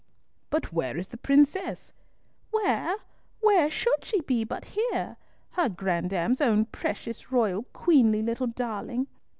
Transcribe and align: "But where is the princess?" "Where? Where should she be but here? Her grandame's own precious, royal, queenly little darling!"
"But 0.49 0.73
where 0.73 0.97
is 0.97 1.09
the 1.09 1.17
princess?" 1.17 1.93
"Where? 2.49 2.95
Where 3.39 3.69
should 3.69 4.03
she 4.03 4.21
be 4.21 4.43
but 4.43 4.65
here? 4.73 5.15
Her 5.51 5.69
grandame's 5.69 6.41
own 6.41 6.65
precious, 6.65 7.31
royal, 7.31 7.65
queenly 7.71 8.23
little 8.23 8.47
darling!" 8.47 9.05